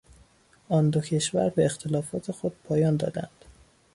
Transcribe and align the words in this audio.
آن 0.69 0.89
دو 0.89 1.01
کشور 1.01 1.49
به 1.49 1.65
اختلافات 1.65 2.31
خود 2.31 2.53
پایان 2.63 2.95
دادند. 2.97 3.45